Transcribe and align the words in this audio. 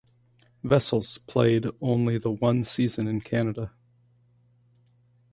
Vessels 0.63 1.19
played 1.19 1.67
only 1.79 2.17
the 2.17 2.31
one 2.31 2.63
season 2.63 3.07
in 3.07 3.21
Canada. 3.21 3.71